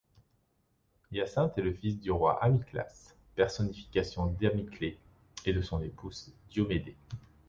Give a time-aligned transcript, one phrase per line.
[1.11, 4.97] Hyacinthe est le fils du roi Amyclas, personnification d'Amyclée,
[5.45, 6.95] et de son épouse Diomédé.